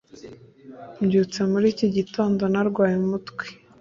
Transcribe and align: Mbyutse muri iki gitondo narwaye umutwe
Mbyutse 1.03 1.39
muri 1.51 1.65
iki 1.73 1.87
gitondo 1.95 2.43
narwaye 2.53 2.95
umutwe 3.03 3.45